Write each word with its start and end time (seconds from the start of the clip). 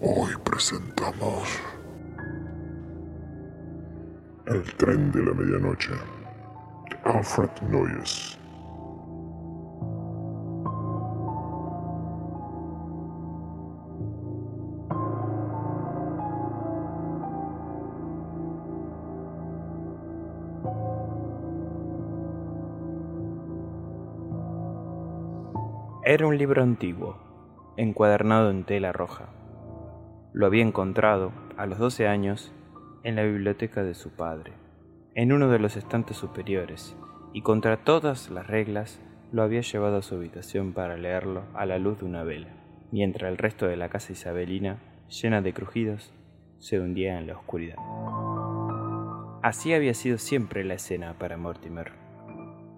Hoy 0.00 0.30
presentamos 0.44 1.60
El 4.46 4.62
tren 4.76 5.10
de 5.10 5.24
la 5.24 5.34
medianoche 5.34 5.90
Alfred 7.02 7.50
Noyes. 7.68 8.38
Era 26.04 26.24
un 26.24 26.38
libro 26.38 26.62
antiguo, 26.62 27.16
encuadernado 27.76 28.50
en 28.50 28.62
tela 28.62 28.92
roja. 28.92 29.37
Lo 30.34 30.46
había 30.46 30.62
encontrado, 30.62 31.32
a 31.56 31.64
los 31.64 31.78
12 31.78 32.06
años, 32.06 32.52
en 33.02 33.16
la 33.16 33.22
biblioteca 33.22 33.82
de 33.82 33.94
su 33.94 34.10
padre, 34.10 34.52
en 35.14 35.32
uno 35.32 35.48
de 35.48 35.58
los 35.58 35.76
estantes 35.76 36.18
superiores, 36.18 36.94
y 37.32 37.40
contra 37.40 37.78
todas 37.78 38.30
las 38.30 38.46
reglas 38.46 39.00
lo 39.32 39.42
había 39.42 39.62
llevado 39.62 39.96
a 39.96 40.02
su 40.02 40.16
habitación 40.16 40.74
para 40.74 40.98
leerlo 40.98 41.44
a 41.54 41.64
la 41.64 41.78
luz 41.78 42.00
de 42.00 42.04
una 42.04 42.24
vela, 42.24 42.48
mientras 42.92 43.30
el 43.30 43.38
resto 43.38 43.66
de 43.66 43.76
la 43.76 43.88
casa 43.88 44.12
isabelina, 44.12 44.78
llena 45.08 45.40
de 45.40 45.54
crujidos, 45.54 46.12
se 46.58 46.78
hundía 46.78 47.18
en 47.18 47.26
la 47.26 47.34
oscuridad. 47.34 47.76
Así 49.42 49.72
había 49.72 49.94
sido 49.94 50.18
siempre 50.18 50.62
la 50.62 50.74
escena 50.74 51.14
para 51.18 51.38
Mortimer. 51.38 51.92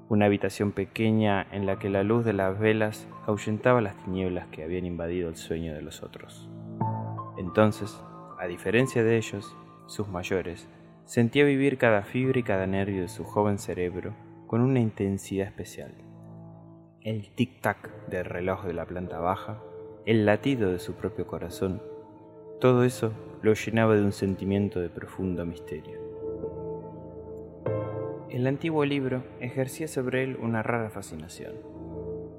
Una 0.08 0.26
habitación 0.26 0.70
pequeña 0.70 1.46
en 1.50 1.66
la 1.66 1.80
que 1.80 1.90
la 1.90 2.04
luz 2.04 2.24
de 2.24 2.32
las 2.32 2.58
velas 2.60 3.08
ahuyentaba 3.26 3.80
las 3.80 3.96
tinieblas 4.04 4.46
que 4.48 4.62
habían 4.62 4.86
invadido 4.86 5.28
el 5.28 5.36
sueño 5.36 5.74
de 5.74 5.82
los 5.82 6.02
otros. 6.02 6.48
Entonces, 7.50 8.00
a 8.38 8.46
diferencia 8.46 9.02
de 9.02 9.16
ellos, 9.16 9.56
sus 9.86 10.06
mayores, 10.06 10.68
sentía 11.04 11.44
vivir 11.44 11.78
cada 11.78 12.02
fibra 12.02 12.38
y 12.38 12.44
cada 12.44 12.64
nervio 12.68 13.02
de 13.02 13.08
su 13.08 13.24
joven 13.24 13.58
cerebro 13.58 14.14
con 14.46 14.60
una 14.60 14.78
intensidad 14.78 15.48
especial. 15.48 15.92
El 17.00 17.34
tic-tac 17.34 18.06
del 18.06 18.24
reloj 18.24 18.66
de 18.66 18.72
la 18.72 18.86
planta 18.86 19.18
baja, 19.18 19.60
el 20.06 20.26
latido 20.26 20.70
de 20.70 20.78
su 20.78 20.94
propio 20.94 21.26
corazón, 21.26 21.82
todo 22.60 22.84
eso 22.84 23.12
lo 23.42 23.52
llenaba 23.54 23.96
de 23.96 24.04
un 24.04 24.12
sentimiento 24.12 24.78
de 24.78 24.88
profundo 24.88 25.44
misterio. 25.44 25.98
El 28.28 28.46
antiguo 28.46 28.84
libro 28.84 29.24
ejercía 29.40 29.88
sobre 29.88 30.22
él 30.22 30.38
una 30.40 30.62
rara 30.62 30.88
fascinación, 30.88 31.54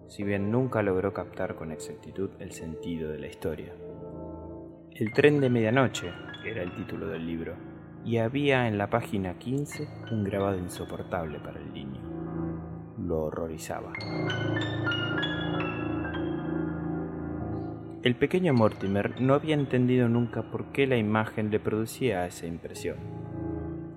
si 0.07 0.23
bien 0.23 0.51
nunca 0.51 0.81
logró 0.81 1.11
captar 1.11 1.55
con 1.55 1.73
exactitud 1.73 2.29
el 2.39 2.53
sentido 2.53 3.11
de 3.11 3.19
la 3.19 3.27
historia. 3.27 3.73
El 4.93 5.13
tren 5.13 5.39
de 5.39 5.49
medianoche 5.49 6.11
era 6.45 6.61
el 6.61 6.75
título 6.75 7.07
del 7.07 7.25
libro, 7.25 7.55
y 8.03 8.17
había 8.17 8.67
en 8.67 8.77
la 8.77 8.89
página 8.89 9.39
15 9.39 9.87
un 10.11 10.25
grabado 10.25 10.57
insoportable 10.57 11.39
para 11.39 11.61
el 11.61 11.71
niño. 11.71 12.01
Lo 12.99 13.21
horrorizaba. 13.21 13.93
El 18.03 18.15
pequeño 18.15 18.53
Mortimer 18.53 19.21
no 19.21 19.33
había 19.33 19.55
entendido 19.55 20.09
nunca 20.09 20.51
por 20.51 20.73
qué 20.73 20.85
la 20.85 20.97
imagen 20.97 21.51
le 21.51 21.61
producía 21.61 22.25
esa 22.25 22.45
impresión. 22.45 22.97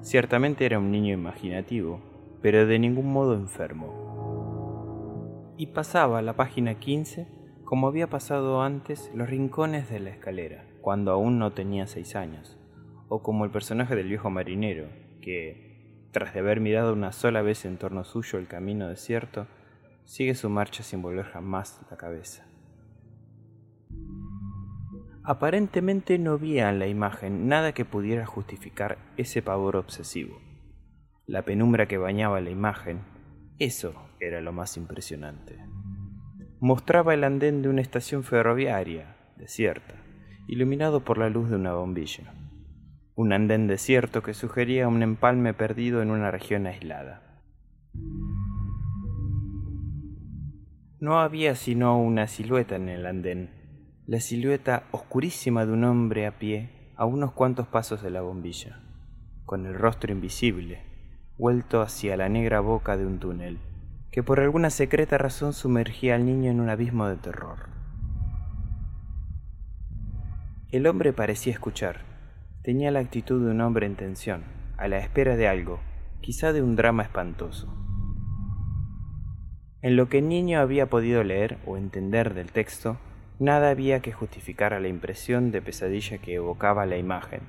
Ciertamente 0.00 0.64
era 0.64 0.78
un 0.78 0.92
niño 0.92 1.12
imaginativo, 1.12 2.00
pero 2.40 2.66
de 2.66 2.78
ningún 2.78 3.12
modo 3.12 3.34
enfermo. 3.34 5.52
Y 5.56 5.66
pasaba 5.66 6.22
la 6.22 6.34
página 6.34 6.76
15 6.76 7.43
como 7.64 7.88
había 7.88 8.08
pasado 8.08 8.62
antes 8.62 9.10
los 9.14 9.28
rincones 9.28 9.90
de 9.90 10.00
la 10.00 10.10
escalera, 10.10 10.64
cuando 10.80 11.12
aún 11.12 11.38
no 11.38 11.52
tenía 11.52 11.86
seis 11.86 12.14
años, 12.14 12.58
o 13.08 13.22
como 13.22 13.44
el 13.44 13.50
personaje 13.50 13.96
del 13.96 14.08
viejo 14.08 14.30
marinero, 14.30 14.88
que, 15.22 16.08
tras 16.12 16.34
de 16.34 16.40
haber 16.40 16.60
mirado 16.60 16.92
una 16.92 17.12
sola 17.12 17.42
vez 17.42 17.64
en 17.64 17.78
torno 17.78 18.04
suyo 18.04 18.38
el 18.38 18.46
camino 18.46 18.88
desierto, 18.88 19.46
sigue 20.04 20.34
su 20.34 20.50
marcha 20.50 20.82
sin 20.82 21.00
volver 21.00 21.24
jamás 21.24 21.80
la 21.90 21.96
cabeza. 21.96 22.46
Aparentemente 25.22 26.18
no 26.18 26.32
había 26.32 26.68
en 26.68 26.78
la 26.78 26.86
imagen 26.86 27.48
nada 27.48 27.72
que 27.72 27.86
pudiera 27.86 28.26
justificar 28.26 28.98
ese 29.16 29.40
pavor 29.40 29.76
obsesivo. 29.76 30.38
La 31.26 31.42
penumbra 31.46 31.88
que 31.88 31.96
bañaba 31.96 32.42
la 32.42 32.50
imagen, 32.50 33.00
eso 33.58 33.94
era 34.20 34.42
lo 34.42 34.52
más 34.52 34.76
impresionante. 34.76 35.58
Mostraba 36.64 37.12
el 37.12 37.24
andén 37.24 37.60
de 37.60 37.68
una 37.68 37.82
estación 37.82 38.24
ferroviaria, 38.24 39.16
desierta, 39.36 39.96
iluminado 40.46 41.04
por 41.04 41.18
la 41.18 41.28
luz 41.28 41.50
de 41.50 41.56
una 41.56 41.74
bombilla. 41.74 42.32
Un 43.14 43.34
andén 43.34 43.66
desierto 43.66 44.22
que 44.22 44.32
sugería 44.32 44.88
un 44.88 45.02
empalme 45.02 45.52
perdido 45.52 46.00
en 46.00 46.10
una 46.10 46.30
región 46.30 46.66
aislada. 46.66 47.42
No 51.00 51.20
había 51.20 51.54
sino 51.54 52.00
una 52.00 52.28
silueta 52.28 52.76
en 52.76 52.88
el 52.88 53.04
andén, 53.04 53.50
la 54.06 54.20
silueta 54.20 54.84
oscurísima 54.90 55.66
de 55.66 55.72
un 55.72 55.84
hombre 55.84 56.26
a 56.26 56.38
pie 56.38 56.70
a 56.96 57.04
unos 57.04 57.32
cuantos 57.32 57.66
pasos 57.66 58.02
de 58.02 58.08
la 58.08 58.22
bombilla, 58.22 58.80
con 59.44 59.66
el 59.66 59.74
rostro 59.74 60.12
invisible, 60.12 60.80
vuelto 61.36 61.82
hacia 61.82 62.16
la 62.16 62.30
negra 62.30 62.60
boca 62.60 62.96
de 62.96 63.04
un 63.04 63.18
túnel, 63.18 63.58
que 64.14 64.22
por 64.22 64.38
alguna 64.38 64.70
secreta 64.70 65.18
razón 65.18 65.52
sumergía 65.52 66.14
al 66.14 66.24
niño 66.24 66.48
en 66.48 66.60
un 66.60 66.68
abismo 66.68 67.08
de 67.08 67.16
terror. 67.16 67.68
El 70.70 70.86
hombre 70.86 71.12
parecía 71.12 71.52
escuchar, 71.52 72.02
tenía 72.62 72.92
la 72.92 73.00
actitud 73.00 73.44
de 73.44 73.50
un 73.50 73.60
hombre 73.60 73.86
en 73.86 73.96
tensión, 73.96 74.44
a 74.76 74.86
la 74.86 74.98
espera 74.98 75.34
de 75.34 75.48
algo, 75.48 75.80
quizá 76.20 76.52
de 76.52 76.62
un 76.62 76.76
drama 76.76 77.02
espantoso. 77.02 77.76
En 79.82 79.96
lo 79.96 80.08
que 80.08 80.18
el 80.18 80.28
niño 80.28 80.60
había 80.60 80.86
podido 80.86 81.24
leer 81.24 81.58
o 81.66 81.76
entender 81.76 82.34
del 82.34 82.52
texto, 82.52 82.96
Nada 83.40 83.70
había 83.70 83.98
que 83.98 84.12
justificar 84.12 84.74
a 84.74 84.78
la 84.78 84.86
impresión 84.86 85.50
de 85.50 85.60
pesadilla 85.60 86.18
que 86.18 86.34
evocaba 86.34 86.86
la 86.86 86.98
imagen. 86.98 87.40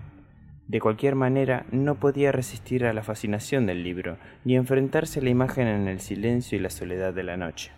De 0.67 0.79
cualquier 0.79 1.13
manera, 1.13 1.65
no 1.71 1.95
podía 1.95 2.31
resistir 2.31 2.85
a 2.85 2.93
la 2.93 3.03
fascinación 3.03 3.67
del 3.67 3.83
libro, 3.83 4.17
ni 4.43 4.55
enfrentarse 4.55 5.19
a 5.19 5.23
la 5.23 5.29
imagen 5.29 5.67
en 5.67 5.87
el 5.87 5.99
silencio 5.99 6.57
y 6.57 6.61
la 6.61 6.71
soledad 6.71 7.13
de 7.13 7.23
la 7.23 7.37
noche. 7.37 7.71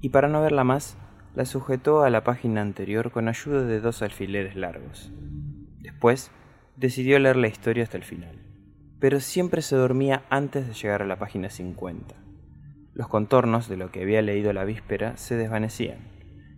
Y 0.00 0.10
para 0.10 0.28
no 0.28 0.40
verla 0.40 0.62
más, 0.62 0.96
la 1.34 1.44
sujetó 1.44 2.04
a 2.04 2.10
la 2.10 2.22
página 2.22 2.60
anterior 2.60 3.10
con 3.10 3.26
ayuda 3.26 3.64
de 3.64 3.80
dos 3.80 4.02
alfileres 4.02 4.54
largos. 4.54 5.10
Después, 5.80 6.30
decidió 6.76 7.18
leer 7.18 7.36
la 7.36 7.48
historia 7.48 7.82
hasta 7.82 7.96
el 7.96 8.04
final, 8.04 8.38
pero 9.00 9.18
siempre 9.18 9.60
se 9.60 9.74
dormía 9.74 10.22
antes 10.30 10.68
de 10.68 10.74
llegar 10.74 11.02
a 11.02 11.06
la 11.06 11.18
página 11.18 11.50
50. 11.50 12.14
Los 12.92 13.08
contornos 13.08 13.68
de 13.68 13.76
lo 13.76 13.90
que 13.90 14.02
había 14.02 14.22
leído 14.22 14.52
la 14.52 14.64
víspera 14.64 15.16
se 15.16 15.36
desvanecían 15.36 16.13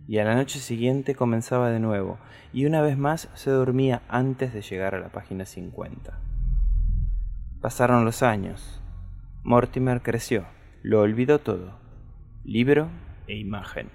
y 0.07 0.19
a 0.19 0.23
la 0.23 0.35
noche 0.35 0.59
siguiente 0.59 1.15
comenzaba 1.15 1.69
de 1.69 1.79
nuevo, 1.79 2.17
y 2.53 2.65
una 2.65 2.81
vez 2.81 2.97
más 2.97 3.29
se 3.33 3.51
dormía 3.51 4.01
antes 4.07 4.53
de 4.53 4.61
llegar 4.61 4.95
a 4.95 4.99
la 4.99 5.09
página 5.09 5.45
50. 5.45 6.17
Pasaron 7.61 8.05
los 8.05 8.23
años. 8.23 8.81
Mortimer 9.43 10.01
creció, 10.01 10.45
lo 10.81 11.01
olvidó 11.01 11.39
todo, 11.39 11.77
libro 12.45 12.89
e 13.27 13.35
imagen. 13.35 13.89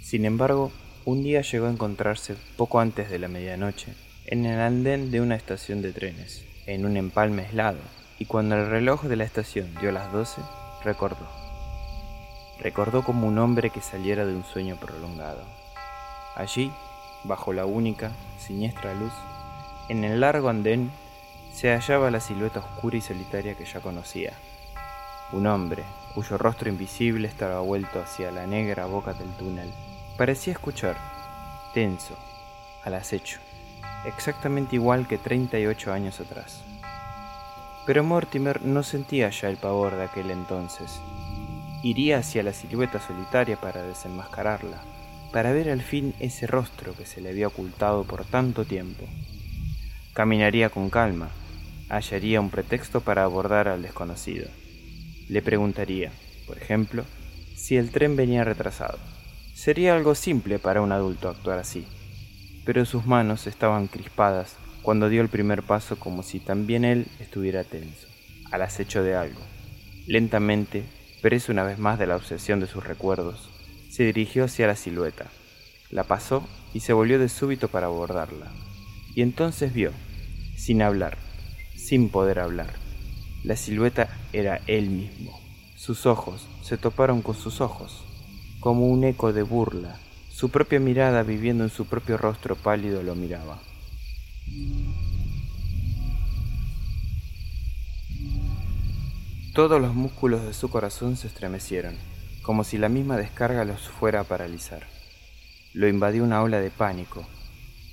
Sin 0.00 0.24
embargo, 0.24 0.72
un 1.04 1.22
día 1.22 1.42
llegó 1.42 1.66
a 1.66 1.70
encontrarse 1.70 2.36
poco 2.56 2.80
antes 2.80 3.10
de 3.10 3.18
la 3.18 3.28
medianoche 3.28 3.94
en 4.26 4.44
el 4.44 4.60
andén 4.60 5.10
de 5.10 5.22
una 5.22 5.36
estación 5.36 5.80
de 5.80 5.92
trenes, 5.92 6.44
en 6.66 6.84
un 6.84 6.98
empalme 6.98 7.42
aislado, 7.42 7.78
y 8.18 8.26
cuando 8.26 8.56
el 8.56 8.68
reloj 8.68 9.04
de 9.04 9.16
la 9.16 9.24
estación 9.24 9.74
dio 9.80 9.90
las 9.90 10.12
doce, 10.12 10.42
recordó. 10.84 11.47
Recordó 12.60 13.02
como 13.02 13.26
un 13.26 13.38
hombre 13.38 13.70
que 13.70 13.80
saliera 13.80 14.26
de 14.26 14.34
un 14.34 14.44
sueño 14.44 14.76
prolongado. 14.76 15.42
Allí, 16.34 16.72
bajo 17.24 17.52
la 17.52 17.66
única, 17.66 18.12
siniestra 18.38 18.94
luz, 18.94 19.12
en 19.88 20.04
el 20.04 20.20
largo 20.20 20.48
andén, 20.48 20.90
se 21.52 21.72
hallaba 21.72 22.10
la 22.10 22.20
silueta 22.20 22.60
oscura 22.60 22.96
y 22.96 23.00
solitaria 23.00 23.54
que 23.54 23.64
ya 23.64 23.80
conocía. 23.80 24.32
Un 25.32 25.46
hombre, 25.46 25.84
cuyo 26.14 26.38
rostro 26.38 26.68
invisible 26.68 27.28
estaba 27.28 27.60
vuelto 27.60 28.00
hacia 28.00 28.30
la 28.30 28.46
negra 28.46 28.86
boca 28.86 29.12
del 29.12 29.30
túnel, 29.32 29.72
parecía 30.16 30.52
escuchar, 30.52 30.96
tenso, 31.74 32.16
al 32.84 32.94
acecho 32.94 33.40
exactamente 34.04 34.76
igual 34.76 35.06
que 35.06 35.18
38 35.18 35.92
años 35.92 36.20
atrás. 36.20 36.62
Pero 37.86 38.04
Mortimer 38.04 38.62
no 38.62 38.82
sentía 38.82 39.30
ya 39.30 39.48
el 39.48 39.56
pavor 39.56 39.96
de 39.96 40.04
aquel 40.04 40.30
entonces. 40.30 41.00
Iría 41.82 42.18
hacia 42.18 42.42
la 42.42 42.52
silueta 42.52 43.00
solitaria 43.00 43.60
para 43.60 43.82
desenmascararla, 43.82 44.80
para 45.32 45.52
ver 45.52 45.70
al 45.70 45.82
fin 45.82 46.14
ese 46.20 46.46
rostro 46.46 46.94
que 46.94 47.06
se 47.06 47.20
le 47.20 47.30
había 47.30 47.48
ocultado 47.48 48.04
por 48.04 48.24
tanto 48.24 48.64
tiempo. 48.64 49.04
Caminaría 50.12 50.70
con 50.70 50.90
calma, 50.90 51.30
hallaría 51.88 52.40
un 52.40 52.50
pretexto 52.50 53.00
para 53.00 53.24
abordar 53.24 53.68
al 53.68 53.82
desconocido. 53.82 54.48
Le 55.28 55.42
preguntaría, 55.42 56.10
por 56.46 56.58
ejemplo, 56.58 57.04
si 57.54 57.76
el 57.76 57.90
tren 57.90 58.16
venía 58.16 58.44
retrasado. 58.44 58.98
Sería 59.54 59.94
algo 59.94 60.14
simple 60.14 60.58
para 60.58 60.80
un 60.80 60.92
adulto 60.92 61.28
actuar 61.28 61.58
así 61.58 61.86
pero 62.68 62.84
sus 62.84 63.06
manos 63.06 63.46
estaban 63.46 63.86
crispadas 63.86 64.54
cuando 64.82 65.08
dio 65.08 65.22
el 65.22 65.30
primer 65.30 65.62
paso 65.62 65.98
como 65.98 66.22
si 66.22 66.38
también 66.38 66.84
él 66.84 67.06
estuviera 67.18 67.64
tenso, 67.64 68.06
al 68.50 68.60
acecho 68.60 69.02
de 69.02 69.14
algo. 69.14 69.40
Lentamente, 70.06 70.82
preso 71.20 71.52
una 71.52 71.64
vez 71.64 71.78
más 71.78 71.98
de 71.98 72.06
la 72.06 72.16
obsesión 72.16 72.60
de 72.60 72.66
sus 72.66 72.84
recuerdos, 72.84 73.50
se 73.90 74.04
dirigió 74.04 74.44
hacia 74.44 74.66
la 74.66 74.76
silueta, 74.76 75.26
la 75.90 76.04
pasó 76.04 76.46
y 76.74 76.80
se 76.80 76.92
volvió 76.92 77.18
de 77.18 77.28
súbito 77.28 77.68
para 77.68 77.86
abordarla. 77.86 78.52
Y 79.14 79.22
entonces 79.22 79.72
vio, 79.72 79.92
sin 80.56 80.82
hablar, 80.82 81.16
sin 81.76 82.08
poder 82.08 82.38
hablar, 82.38 82.72
la 83.44 83.56
silueta 83.56 84.08
era 84.32 84.60
él 84.66 84.90
mismo. 84.90 85.40
Sus 85.76 86.06
ojos 86.06 86.46
se 86.62 86.76
toparon 86.76 87.22
con 87.22 87.34
sus 87.34 87.60
ojos, 87.60 88.04
como 88.60 88.88
un 88.88 89.04
eco 89.04 89.32
de 89.32 89.42
burla 89.42 89.98
su 90.38 90.50
propia 90.50 90.78
mirada 90.78 91.24
viviendo 91.24 91.64
en 91.64 91.70
su 91.70 91.86
propio 91.86 92.16
rostro 92.16 92.54
pálido 92.54 93.02
lo 93.02 93.16
miraba. 93.16 93.58
Todos 99.58 99.82
los 99.82 99.92
músculos 99.92 100.44
de 100.44 100.54
su 100.54 100.70
corazón 100.70 101.16
se 101.16 101.26
estremecieron, 101.26 101.96
como 102.42 102.62
si 102.62 102.78
la 102.78 102.88
misma 102.88 103.16
descarga 103.16 103.64
los 103.64 103.88
fuera 103.88 104.20
a 104.20 104.22
paralizar. 104.22 104.86
Lo 105.72 105.88
invadió 105.88 106.22
una 106.22 106.44
ola 106.44 106.60
de 106.60 106.70
pánico. 106.70 107.26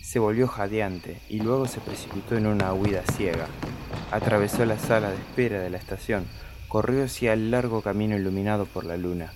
Se 0.03 0.19
volvió 0.19 0.47
jadeante 0.47 1.19
y 1.27 1.39
luego 1.39 1.67
se 1.67 1.81
precipitó 1.81 2.38
en 2.38 2.45
una 2.45 2.71
huida 2.71 3.01
ciega. 3.13 3.47
Atravesó 4.12 4.63
la 4.67 4.77
sala 4.77 5.09
de 5.09 5.15
espera 5.15 5.59
de 5.59 5.71
la 5.71 5.79
estación, 5.79 6.27
corrió 6.67 7.03
hacia 7.03 7.33
el 7.33 7.50
largo 7.50 7.81
camino 7.81 8.15
iluminado 8.15 8.68
por 8.68 8.85
la 8.85 8.95
luna, 8.95 9.33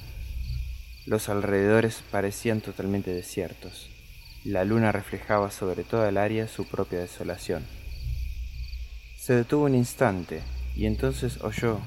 los 1.07 1.29
alrededores 1.29 2.03
parecían 2.11 2.61
totalmente 2.61 3.11
desiertos. 3.11 3.89
La 4.43 4.65
luna 4.65 4.91
reflejaba 4.91 5.49
sobre 5.49 5.83
toda 5.83 6.09
el 6.09 6.17
área 6.17 6.47
su 6.47 6.67
propia 6.67 6.99
desolación. 6.99 7.65
Se 9.17 9.33
detuvo 9.33 9.65
un 9.65 9.73
instante 9.73 10.43
y 10.75 10.85
entonces 10.85 11.41
oyó, 11.41 11.79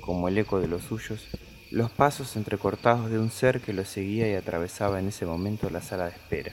como 0.00 0.28
el 0.28 0.38
eco 0.38 0.60
de 0.60 0.68
los 0.68 0.82
suyos, 0.82 1.28
los 1.70 1.90
pasos 1.90 2.36
entrecortados 2.36 3.10
de 3.10 3.18
un 3.18 3.30
ser 3.30 3.60
que 3.60 3.72
lo 3.72 3.84
seguía 3.84 4.30
y 4.30 4.34
atravesaba 4.34 4.98
en 4.98 5.08
ese 5.08 5.26
momento 5.26 5.70
la 5.70 5.82
sala 5.82 6.04
de 6.04 6.12
espera. 6.12 6.52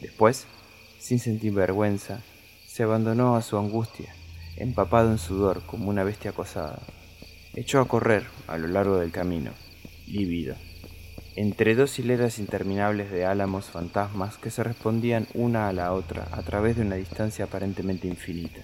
Después, 0.00 0.46
sin 0.98 1.18
sentir 1.18 1.52
vergüenza, 1.52 2.22
se 2.66 2.82
abandonó 2.82 3.36
a 3.36 3.42
su 3.42 3.56
angustia, 3.56 4.14
empapado 4.56 5.10
en 5.10 5.18
sudor 5.18 5.62
como 5.66 5.90
una 5.90 6.04
bestia 6.04 6.30
acosada. 6.30 6.80
Echó 7.54 7.80
a 7.80 7.88
correr 7.88 8.24
a 8.46 8.58
lo 8.58 8.68
largo 8.68 8.98
del 8.98 9.12
camino, 9.12 9.52
lívido 10.06 10.56
entre 11.36 11.74
dos 11.74 11.98
hileras 11.98 12.38
interminables 12.38 13.10
de 13.10 13.26
álamos 13.26 13.66
fantasmas 13.66 14.38
que 14.38 14.50
se 14.50 14.62
respondían 14.62 15.26
una 15.34 15.68
a 15.68 15.72
la 15.72 15.92
otra 15.92 16.28
a 16.30 16.42
través 16.42 16.76
de 16.76 16.82
una 16.82 16.94
distancia 16.94 17.46
aparentemente 17.46 18.06
infinita. 18.06 18.60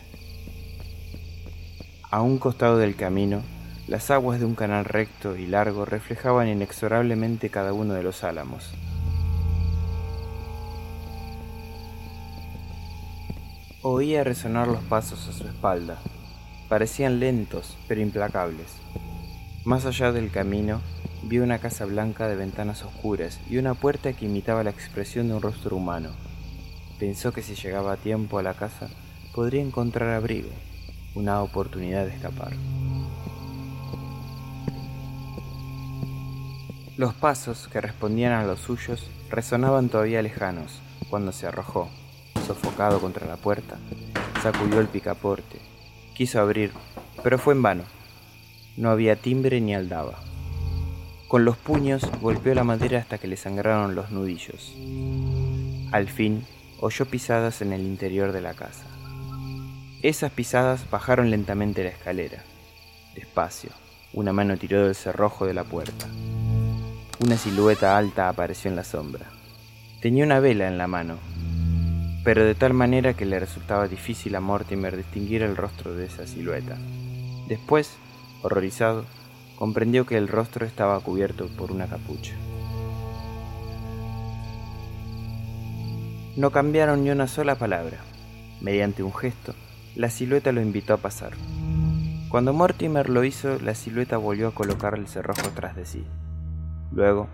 A 2.12 2.22
un 2.22 2.38
costado 2.38 2.76
del 2.76 2.96
camino, 2.96 3.40
las 3.86 4.10
aguas 4.10 4.40
de 4.40 4.44
un 4.44 4.56
canal 4.56 4.84
recto 4.84 5.36
y 5.36 5.46
largo 5.46 5.84
reflejaban 5.84 6.48
inexorablemente 6.48 7.50
cada 7.50 7.72
uno 7.72 7.94
de 7.94 8.02
los 8.02 8.24
álamos. 8.24 8.72
Oía 13.82 14.24
resonar 14.24 14.66
los 14.66 14.82
pasos 14.82 15.28
a 15.28 15.32
su 15.32 15.46
espalda. 15.46 15.98
Parecían 16.68 17.20
lentos, 17.20 17.76
pero 17.86 18.00
implacables. 18.00 18.72
Más 19.64 19.86
allá 19.86 20.10
del 20.10 20.32
camino, 20.32 20.80
vio 21.22 21.44
una 21.44 21.60
casa 21.60 21.84
blanca 21.84 22.26
de 22.26 22.34
ventanas 22.34 22.82
oscuras 22.82 23.38
y 23.48 23.58
una 23.58 23.74
puerta 23.74 24.14
que 24.14 24.24
imitaba 24.24 24.64
la 24.64 24.70
expresión 24.70 25.28
de 25.28 25.34
un 25.34 25.42
rostro 25.42 25.76
humano. 25.76 26.10
Pensó 26.98 27.30
que 27.30 27.42
si 27.42 27.54
llegaba 27.54 27.92
a 27.92 27.96
tiempo 27.96 28.40
a 28.40 28.42
la 28.42 28.54
casa 28.54 28.88
podría 29.32 29.62
encontrar 29.62 30.08
abrigo, 30.08 30.50
una 31.14 31.42
oportunidad 31.42 32.06
de 32.06 32.14
escapar. 32.14 32.52
Los 36.96 37.14
pasos 37.14 37.66
que 37.68 37.80
respondían 37.80 38.32
a 38.32 38.44
los 38.44 38.60
suyos 38.60 39.10
resonaban 39.30 39.88
todavía 39.88 40.20
lejanos 40.20 40.80
cuando 41.08 41.32
se 41.32 41.46
arrojó, 41.46 41.88
sofocado 42.46 43.00
contra 43.00 43.26
la 43.26 43.36
puerta, 43.36 43.78
sacudió 44.42 44.80
el 44.80 44.88
picaporte, 44.88 45.58
quiso 46.14 46.40
abrir, 46.40 46.72
pero 47.22 47.38
fue 47.38 47.54
en 47.54 47.62
vano. 47.62 47.84
No 48.76 48.90
había 48.90 49.16
timbre 49.16 49.60
ni 49.60 49.74
aldaba. 49.74 50.20
Con 51.28 51.44
los 51.44 51.56
puños 51.56 52.02
golpeó 52.20 52.54
la 52.54 52.64
madera 52.64 52.98
hasta 52.98 53.18
que 53.18 53.28
le 53.28 53.36
sangraron 53.36 53.94
los 53.94 54.10
nudillos. 54.10 54.74
Al 55.92 56.08
fin, 56.08 56.44
oyó 56.80 57.06
pisadas 57.06 57.62
en 57.62 57.72
el 57.72 57.82
interior 57.82 58.32
de 58.32 58.40
la 58.40 58.54
casa. 58.54 58.89
Esas 60.02 60.32
pisadas 60.32 60.88
bajaron 60.90 61.30
lentamente 61.30 61.84
la 61.84 61.90
escalera. 61.90 62.42
Despacio, 63.14 63.68
una 64.14 64.32
mano 64.32 64.56
tiró 64.56 64.86
del 64.86 64.94
cerrojo 64.94 65.44
de 65.44 65.52
la 65.52 65.64
puerta. 65.64 66.06
Una 67.22 67.36
silueta 67.36 67.98
alta 67.98 68.30
apareció 68.30 68.70
en 68.70 68.76
la 68.76 68.84
sombra. 68.84 69.26
Tenía 70.00 70.24
una 70.24 70.40
vela 70.40 70.68
en 70.68 70.78
la 70.78 70.86
mano, 70.86 71.18
pero 72.24 72.46
de 72.46 72.54
tal 72.54 72.72
manera 72.72 73.12
que 73.12 73.26
le 73.26 73.38
resultaba 73.38 73.88
difícil 73.88 74.34
a 74.36 74.40
Mortimer 74.40 74.96
distinguir 74.96 75.42
el 75.42 75.54
rostro 75.54 75.94
de 75.94 76.06
esa 76.06 76.26
silueta. 76.26 76.78
Después, 77.46 77.98
horrorizado, 78.40 79.04
comprendió 79.56 80.06
que 80.06 80.16
el 80.16 80.28
rostro 80.28 80.64
estaba 80.64 80.98
cubierto 81.00 81.48
por 81.58 81.72
una 81.72 81.86
capucha. 81.88 82.32
No 86.36 86.50
cambiaron 86.52 87.04
ni 87.04 87.10
una 87.10 87.26
sola 87.26 87.56
palabra. 87.56 87.98
Mediante 88.62 89.02
un 89.02 89.12
gesto, 89.14 89.54
la 89.96 90.08
silueta 90.08 90.52
lo 90.52 90.60
invitó 90.60 90.94
a 90.94 90.98
pasar. 90.98 91.32
Cuando 92.28 92.52
Mortimer 92.52 93.10
lo 93.10 93.24
hizo, 93.24 93.58
la 93.58 93.74
silueta 93.74 94.16
volvió 94.16 94.48
a 94.48 94.54
colocar 94.54 94.94
el 94.94 95.08
cerrojo 95.08 95.50
tras 95.54 95.74
de 95.74 95.84
sí. 95.84 96.06
Luego, 96.92 97.26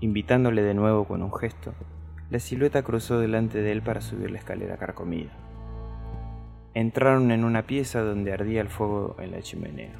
invitándole 0.00 0.62
de 0.62 0.72
nuevo 0.72 1.04
con 1.04 1.22
un 1.22 1.34
gesto, 1.34 1.74
la 2.30 2.38
silueta 2.38 2.82
cruzó 2.82 3.18
delante 3.18 3.60
de 3.60 3.72
él 3.72 3.82
para 3.82 4.00
subir 4.00 4.30
la 4.30 4.38
escalera 4.38 4.78
carcomida. 4.78 5.30
Entraron 6.72 7.32
en 7.32 7.44
una 7.44 7.62
pieza 7.62 8.00
donde 8.00 8.32
ardía 8.32 8.62
el 8.62 8.68
fuego 8.68 9.16
en 9.18 9.32
la 9.32 9.42
chimenea. 9.42 9.92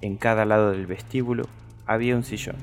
En 0.00 0.16
cada 0.16 0.44
lado 0.44 0.72
del 0.72 0.86
vestíbulo 0.86 1.44
había 1.86 2.16
un 2.16 2.24
sillón, 2.24 2.56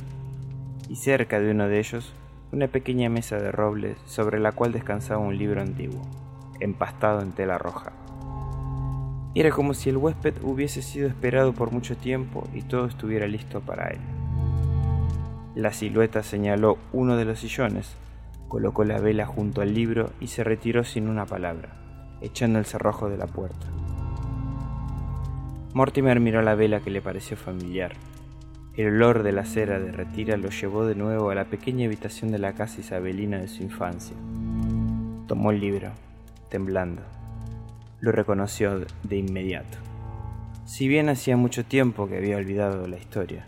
y 0.89 0.97
cerca 0.97 1.39
de 1.39 1.51
uno 1.51 1.67
de 1.67 1.79
ellos 1.79 2.13
una 2.51 2.67
pequeña 2.67 3.09
mesa 3.09 3.37
de 3.37 3.51
roble 3.51 3.95
sobre 4.05 4.39
la 4.39 4.51
cual 4.51 4.73
descansaba 4.73 5.19
un 5.19 5.37
libro 5.37 5.61
antiguo, 5.61 6.01
empastado 6.59 7.21
en 7.21 7.31
tela 7.31 7.57
roja. 7.57 7.93
Era 9.35 9.51
como 9.51 9.73
si 9.73 9.89
el 9.89 9.97
huésped 9.97 10.35
hubiese 10.41 10.81
sido 10.81 11.07
esperado 11.07 11.53
por 11.53 11.71
mucho 11.71 11.95
tiempo 11.95 12.47
y 12.53 12.61
todo 12.61 12.85
estuviera 12.85 13.27
listo 13.27 13.61
para 13.61 13.89
él. 13.89 13.99
La 15.55 15.73
silueta 15.73 16.23
señaló 16.23 16.77
uno 16.93 17.17
de 17.17 17.25
los 17.25 17.39
sillones, 17.39 17.95
colocó 18.47 18.83
la 18.83 18.99
vela 18.99 19.25
junto 19.25 19.61
al 19.61 19.73
libro 19.73 20.11
y 20.19 20.27
se 20.27 20.43
retiró 20.43 20.83
sin 20.83 21.09
una 21.09 21.25
palabra, 21.25 22.17
echando 22.21 22.59
el 22.59 22.65
cerrojo 22.65 23.09
de 23.09 23.17
la 23.17 23.27
puerta. 23.27 23.67
Mortimer 25.73 26.19
miró 26.19 26.41
la 26.41 26.55
vela 26.55 26.79
que 26.79 26.89
le 26.89 27.01
pareció 27.01 27.37
familiar. 27.37 27.93
El 28.75 28.87
olor 28.87 29.23
de 29.23 29.31
la 29.31 29.45
cera 29.45 29.79
derretida 29.79 30.37
lo 30.37 30.49
llevó 30.49 30.85
de 30.85 30.95
nuevo 30.95 31.29
a 31.31 31.35
la 31.35 31.45
pequeña 31.45 31.87
habitación 31.87 32.31
de 32.31 32.37
la 32.37 32.53
casa 32.53 32.79
isabelina 32.79 33.39
de 33.39 33.47
su 33.47 33.63
infancia. 33.63 34.15
Tomó 35.27 35.51
el 35.51 35.59
libro, 35.59 35.89
temblando. 36.49 37.01
Lo 37.99 38.11
reconoció 38.11 38.85
de 39.03 39.17
inmediato. 39.17 39.79
Si 40.65 40.87
bien 40.87 41.09
hacía 41.09 41.35
mucho 41.35 41.65
tiempo 41.65 42.07
que 42.07 42.17
había 42.17 42.37
olvidado 42.37 42.85
la 42.87 42.97
historia, 42.97 43.47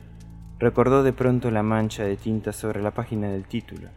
recordó 0.58 1.04
de 1.04 1.14
pronto 1.14 1.52
la 1.52 1.62
mancha 1.62 2.04
de 2.04 2.18
tinta 2.18 2.52
sobre 2.52 2.82
la 2.82 2.90
página 2.90 3.30
del 3.30 3.46
título. 3.46 3.90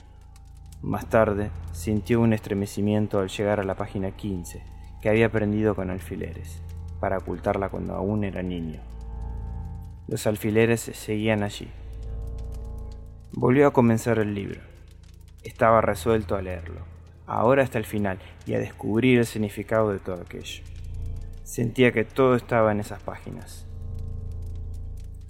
Más 0.83 1.09
tarde, 1.09 1.51
sintió 1.73 2.21
un 2.21 2.35
estremecimiento 2.35 3.19
al 3.19 3.29
llegar 3.29 3.61
a 3.61 3.65
la 3.65 3.77
página 3.77 4.11
15, 4.11 4.63
que 5.01 5.09
había 5.09 5.31
prendido 5.33 5.75
con 5.75 5.89
alfileres, 5.89 6.61
para 7.01 7.17
ocultarla 7.17 7.71
cuando 7.71 7.95
aún 7.95 8.23
era 8.23 8.43
niño. 8.43 8.81
Los 10.07 10.27
alfileres 10.27 10.83
seguían 10.83 11.43
allí. 11.43 11.71
Volvió 13.33 13.69
a 13.69 13.73
comenzar 13.73 14.19
el 14.19 14.35
libro. 14.35 14.61
Estaba 15.45 15.81
resuelto 15.81 16.37
a 16.37 16.43
leerlo 16.43 16.92
ahora 17.27 17.63
hasta 17.63 17.79
el 17.79 17.85
final, 17.85 18.19
y 18.47 18.55
a 18.55 18.59
descubrir 18.59 19.19
el 19.19 19.27
significado 19.27 19.93
de 19.93 19.99
todo 19.99 20.21
aquello. 20.21 20.63
Sentía 21.45 21.93
que 21.93 22.05
todo 22.05 22.35
estaba 22.35 22.73
en 22.73 22.81
esas 22.81 23.03
páginas. 23.03 23.67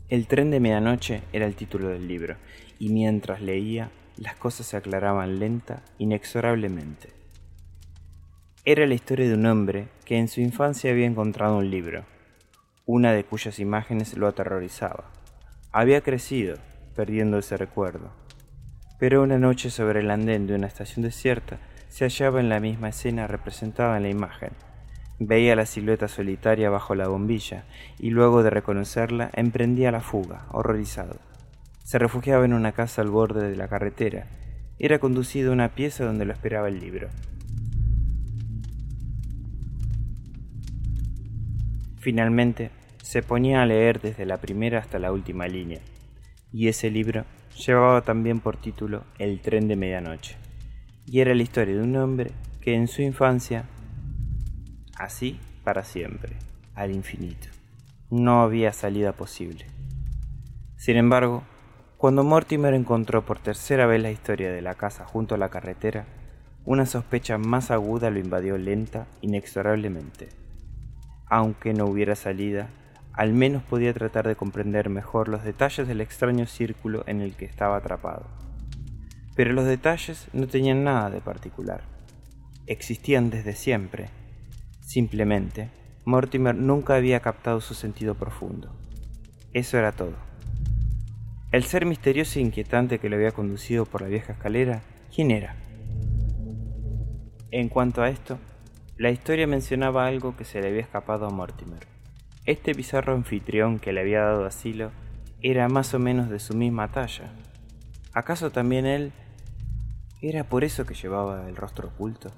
El 0.09 0.27
tren 0.27 0.51
de 0.51 0.61
medianoche 0.61 1.23
era 1.33 1.47
el 1.47 1.55
título 1.55 1.89
del 1.89 2.07
libro, 2.07 2.37
y 2.79 2.91
mientras 2.91 3.41
leía, 3.41 3.91
las 4.17 4.37
cosas 4.37 4.67
se 4.67 4.77
aclaraban 4.77 5.39
lenta, 5.39 5.83
inexorablemente. 5.99 7.11
Era 8.65 8.87
la 8.87 8.95
historia 8.95 9.27
de 9.27 9.35
un 9.35 9.47
hombre 9.47 9.89
que 10.05 10.19
en 10.19 10.29
su 10.29 10.41
infancia 10.41 10.91
había 10.91 11.07
encontrado 11.07 11.57
un 11.57 11.71
libro, 11.71 12.05
una 12.87 13.13
de 13.13 13.25
cuyas 13.25 13.59
imágenes 13.59 14.17
lo 14.17 14.29
aterrorizaba. 14.29 15.11
Había 15.73 16.03
crecido, 16.03 16.59
perdiendo 16.95 17.39
ese 17.39 17.57
recuerdo. 17.57 18.13
Pero 18.99 19.23
una 19.23 19.39
noche 19.39 19.71
sobre 19.71 20.01
el 20.01 20.11
andén 20.11 20.47
de 20.47 20.55
una 20.55 20.67
estación 20.67 21.03
desierta, 21.03 21.59
se 21.93 22.07
hallaba 22.07 22.41
en 22.41 22.49
la 22.49 22.59
misma 22.59 22.89
escena 22.89 23.27
representada 23.27 23.99
en 23.99 24.05
la 24.05 24.09
imagen. 24.09 24.53
Veía 25.19 25.55
la 25.55 25.67
silueta 25.67 26.09
solitaria 26.09 26.71
bajo 26.71 26.95
la 26.95 27.07
bombilla 27.07 27.65
y 27.99 28.09
luego 28.09 28.43
de 28.43 28.49
reconocerla 28.49 29.31
emprendía 29.35 29.93
la 29.93 30.01
fuga, 30.01 30.47
horrorizado. 30.53 31.19
Se 31.85 31.99
refugiaba 31.99 32.47
en 32.47 32.55
una 32.55 32.73
casa 32.73 33.03
al 33.03 33.11
borde 33.11 33.47
de 33.47 33.57
la 33.57 33.69
carretera. 33.69 34.27
Era 34.79 35.01
conducido 35.01 35.51
a 35.51 35.53
una 35.53 35.75
pieza 35.75 36.07
donde 36.07 36.25
lo 36.25 36.33
esperaba 36.33 36.69
el 36.69 36.81
libro. 36.81 37.11
Finalmente, 41.99 42.71
se 43.03 43.23
ponía 43.23 43.61
a 43.61 43.67
leer 43.67 44.01
desde 44.01 44.25
la 44.25 44.39
primera 44.39 44.79
hasta 44.79 44.99
la 44.99 45.13
última 45.13 45.47
línea, 45.47 45.81
y 46.53 46.69
ese 46.69 46.91
libro 46.91 47.27
llevaba 47.55 48.01
también 48.01 48.41
por 48.41 48.57
título 48.57 49.05
El 49.19 49.43
tren 49.43 49.69
de 49.69 49.77
medianoche 49.77 50.52
y 51.07 51.21
era 51.21 51.35
la 51.35 51.43
historia 51.43 51.75
de 51.75 51.83
un 51.83 51.97
hombre 51.97 52.33
que 52.61 52.75
en 52.75 52.89
su 52.89 53.03
infancia, 53.03 53.65
así 54.97 55.41
para 55.65 55.85
siempre, 55.85 56.37
al 56.75 56.91
infinito, 56.91 57.49
no 58.11 58.43
había 58.43 58.73
salida 58.73 59.13
posible. 59.13 59.67
Sin 60.77 60.97
embargo, 60.97 61.43
cuando 61.97 62.25
Mortimer 62.25 62.75
encontró 62.75 63.25
por 63.25 63.39
tercera 63.39 63.87
vez 63.87 64.03
la 64.03 64.11
historia 64.11 64.53
de 64.53 64.63
la 64.63 64.75
casa 64.75 65.05
junto 65.05 65.35
a 65.37 65.39
la 65.39 65.51
carretera, 65.51 66.07
una 66.65 66.87
sospecha 66.87 67.39
más 67.39 67.71
aguda 67.71 68.11
lo 68.11 68.19
invadió 68.19 68.59
lenta, 68.59 69.07
inexorablemente. 69.21 70.29
Aunque 71.27 71.75
no 71.75 71.87
hubiera 71.87 72.15
salida, 72.15 72.69
al 73.13 73.33
menos 73.33 73.63
podía 73.63 73.93
tratar 73.93 74.27
de 74.27 74.37
comprender 74.37 74.89
mejor 74.89 75.29
los 75.29 75.45
detalles 75.45 75.87
del 75.87 76.01
extraño 76.01 76.47
círculo 76.47 77.05
en 77.07 77.21
el 77.21 77.35
que 77.35 77.45
estaba 77.45 77.77
atrapado. 77.77 78.27
Pero 79.35 79.53
los 79.53 79.65
detalles 79.65 80.29
no 80.33 80.47
tenían 80.47 80.85
nada 80.85 81.11
de 81.11 81.21
particular. 81.21 81.83
Existían 82.67 83.31
desde 83.31 83.55
siempre. 83.55 84.11
Simplemente, 84.81 85.71
Mortimer 86.05 86.55
nunca 86.55 86.97
había 86.97 87.21
captado 87.21 87.61
su 87.61 87.75
sentido 87.75 88.15
profundo. 88.15 88.75
Eso 89.53 89.79
era 89.79 89.93
todo. 89.93 90.17
El 91.53 91.65
ser 91.65 91.87
misterioso 91.87 92.39
e 92.39 92.43
inquietante 92.43 92.99
que 92.99 93.09
lo 93.09 93.17
había 93.17 93.33
conducido 93.33 93.85
por 93.85 94.03
la 94.03 94.09
vieja 94.09 94.33
escalera, 94.33 94.83
¿quién 95.15 95.31
era? 95.31 95.55
En 97.51 97.69
cuanto 97.69 98.03
a 98.03 98.09
esto, 98.09 98.39
la 98.97 99.11
historia 99.11 99.47
mencionaba 99.47 100.07
algo 100.07 100.37
que 100.37 100.45
se 100.45 100.61
le 100.61 100.69
había 100.69 100.81
escapado 100.81 101.27
a 101.27 101.31
Mortimer. 101.31 101.87
Este 102.47 102.73
bizarro 102.73 103.15
anfitrión 103.15 103.79
que 103.79 103.93
le 103.93 104.01
había 104.01 104.23
dado 104.23 104.47
asilo 104.47 104.91
era 105.43 105.69
más 105.69 105.93
o 105.93 105.99
menos 105.99 106.31
de 106.31 106.39
su 106.39 106.55
misma 106.55 106.89
talla. 106.91 107.33
¿Acaso 108.15 108.51
también 108.51 108.87
él 108.87 109.13
¿Era 110.25 110.45
por 110.45 110.63
eso 110.63 110.87
que 110.87 110.95
llevaba 110.95 111.49
el 111.49 111.57
rostro 111.57 111.89
oculto? 111.89 112.31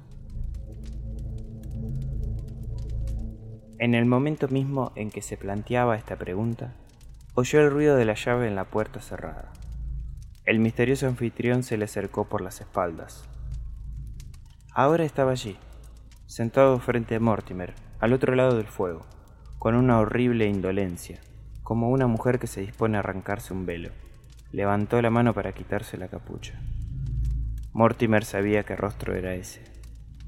En 3.78 3.94
el 3.94 4.06
momento 4.06 4.48
mismo 4.48 4.92
en 4.96 5.10
que 5.10 5.20
se 5.20 5.36
planteaba 5.36 5.94
esta 5.94 6.16
pregunta, 6.16 6.72
oyó 7.34 7.60
el 7.60 7.70
ruido 7.70 7.96
de 7.96 8.06
la 8.06 8.14
llave 8.14 8.48
en 8.48 8.56
la 8.56 8.64
puerta 8.64 9.02
cerrada. 9.02 9.52
El 10.46 10.60
misterioso 10.60 11.06
anfitrión 11.06 11.62
se 11.62 11.76
le 11.76 11.84
acercó 11.84 12.26
por 12.26 12.40
las 12.40 12.62
espaldas. 12.62 13.28
Ahora 14.72 15.04
estaba 15.04 15.32
allí, 15.32 15.58
sentado 16.24 16.78
frente 16.78 17.16
a 17.16 17.20
Mortimer, 17.20 17.74
al 18.00 18.14
otro 18.14 18.34
lado 18.34 18.56
del 18.56 18.66
fuego, 18.66 19.02
con 19.58 19.74
una 19.74 19.98
horrible 20.00 20.46
indolencia, 20.46 21.20
como 21.62 21.90
una 21.90 22.06
mujer 22.06 22.38
que 22.38 22.46
se 22.46 22.62
dispone 22.62 22.96
a 22.96 23.00
arrancarse 23.00 23.52
un 23.52 23.66
velo. 23.66 23.90
Levantó 24.52 25.02
la 25.02 25.10
mano 25.10 25.34
para 25.34 25.52
quitarse 25.52 25.98
la 25.98 26.08
capucha. 26.08 26.58
Mortimer 27.76 28.25
sabía 28.25 28.62
qué 28.62 28.76
rostro 28.76 29.16
era 29.16 29.35
ese, 29.35 29.61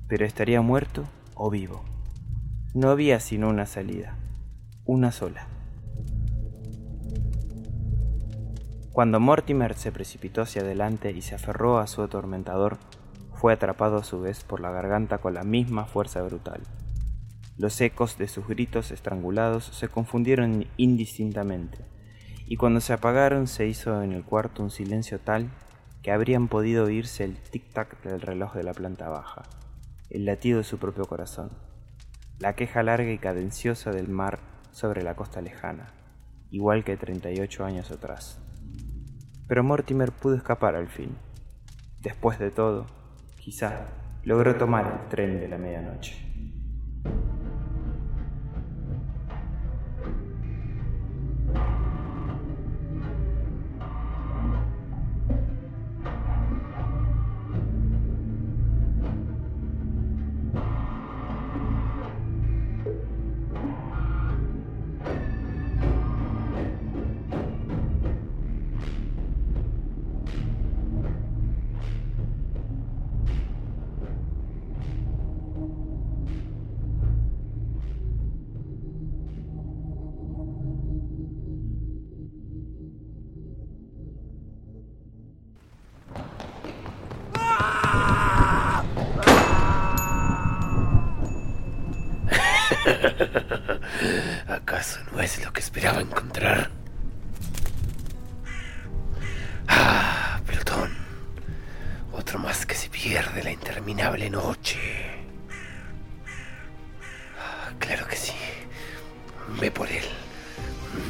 pero 0.09 0.26
estaría 0.26 0.62
muerto 0.62 1.05
o 1.37 1.49
vivo. 1.49 1.85
No 2.75 2.91
había 2.91 3.21
sino 3.21 3.49
una 3.49 3.67
salida, 3.67 4.17
una 4.85 5.12
sola. 5.12 5.47
Cuando 8.91 9.21
Mortimer 9.21 9.75
se 9.75 9.93
precipitó 9.93 10.43
hacia 10.43 10.62
adelante 10.62 11.12
y 11.12 11.23
se 11.23 11.37
aferró 11.37 11.79
a 11.79 11.87
su 11.87 12.03
atormentador, 12.03 12.79
fue 13.35 13.53
atrapado 13.53 13.99
a 13.99 14.03
su 14.03 14.21
vez 14.21 14.43
por 14.43 14.59
la 14.59 14.73
garganta 14.73 15.19
con 15.19 15.33
la 15.33 15.45
misma 15.45 15.85
fuerza 15.85 16.23
brutal. 16.23 16.62
Los 17.57 17.81
ecos 17.81 18.19
de 18.19 18.26
sus 18.26 18.49
gritos 18.49 18.91
estrangulados 18.91 19.67
se 19.67 19.87
confundieron 19.87 20.67
indistintamente, 20.79 21.79
y 22.45 22.57
cuando 22.57 22.81
se 22.81 22.93
apagaron 22.93 23.47
se 23.47 23.69
hizo 23.69 24.03
en 24.03 24.11
el 24.11 24.25
cuarto 24.25 24.65
un 24.65 24.71
silencio 24.71 25.21
tal 25.21 25.49
que 26.06 26.12
habrían 26.12 26.46
podido 26.46 26.84
oírse 26.84 27.25
el 27.25 27.36
tic-tac 27.36 28.00
del 28.04 28.20
reloj 28.20 28.54
de 28.54 28.62
la 28.62 28.72
planta 28.72 29.08
baja, 29.08 29.42
el 30.08 30.25
latido 30.25 30.58
de 30.58 30.62
su 30.62 30.78
propio 30.78 31.04
corazón, 31.04 31.50
la 32.38 32.52
queja 32.54 32.84
larga 32.84 33.10
y 33.10 33.18
cadenciosa 33.18 33.90
del 33.90 34.06
mar 34.06 34.38
sobre 34.70 35.02
la 35.02 35.16
costa 35.16 35.40
lejana, 35.40 35.88
igual 36.52 36.84
que 36.84 36.96
38 36.96 37.64
años 37.64 37.90
atrás. 37.90 38.38
Pero 39.48 39.64
Mortimer 39.64 40.12
pudo 40.12 40.36
escapar 40.36 40.76
al 40.76 40.86
fin. 40.86 41.16
Después 42.02 42.38
de 42.38 42.52
todo, 42.52 42.86
quizá 43.40 43.88
logró 44.22 44.54
tomar 44.54 44.86
el 44.86 45.08
tren 45.08 45.40
de 45.40 45.48
la 45.48 45.58
medianoche. 45.58 46.25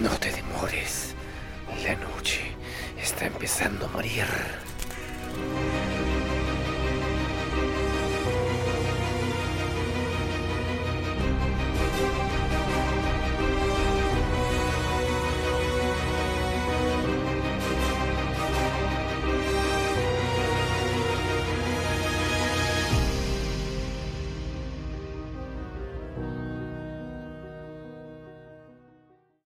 No 0.06 0.16
te 0.20 0.30
demores. 0.30 1.16
La 1.82 1.96
noche 1.96 2.52
está 2.96 3.26
empezando 3.26 3.86
a 3.86 3.88
morir. 3.88 4.24